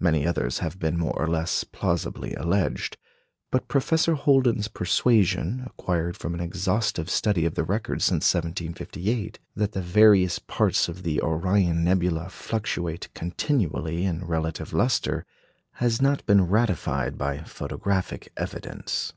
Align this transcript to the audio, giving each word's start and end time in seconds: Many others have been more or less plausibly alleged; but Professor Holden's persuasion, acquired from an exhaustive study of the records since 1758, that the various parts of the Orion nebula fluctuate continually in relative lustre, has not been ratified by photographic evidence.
Many 0.00 0.26
others 0.26 0.60
have 0.60 0.78
been 0.78 0.96
more 0.98 1.12
or 1.14 1.28
less 1.28 1.62
plausibly 1.62 2.32
alleged; 2.32 2.96
but 3.50 3.68
Professor 3.68 4.14
Holden's 4.14 4.68
persuasion, 4.68 5.64
acquired 5.66 6.16
from 6.16 6.32
an 6.32 6.40
exhaustive 6.40 7.10
study 7.10 7.44
of 7.44 7.56
the 7.56 7.62
records 7.62 8.06
since 8.06 8.24
1758, 8.32 9.38
that 9.54 9.72
the 9.72 9.82
various 9.82 10.38
parts 10.38 10.88
of 10.88 11.02
the 11.02 11.20
Orion 11.20 11.84
nebula 11.84 12.30
fluctuate 12.30 13.08
continually 13.12 14.06
in 14.06 14.24
relative 14.24 14.72
lustre, 14.72 15.26
has 15.72 16.00
not 16.00 16.24
been 16.24 16.48
ratified 16.48 17.18
by 17.18 17.40
photographic 17.42 18.32
evidence. 18.34 19.12